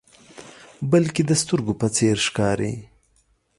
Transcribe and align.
بلکې 0.91 1.21
د 1.25 1.31
سترګو 1.41 1.73
په 1.81 1.87
څیر 1.95 2.17
ښکاري. 2.27 2.73